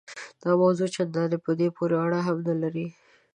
دا 0.43 0.51
موضوع 0.61 0.87
چنداني 0.95 1.37
په 1.45 1.51
دې 1.59 1.67
پورې 1.75 1.95
اړه 2.05 2.19
هم 2.27 2.37
نه 2.47 2.55
لري. 2.61 2.87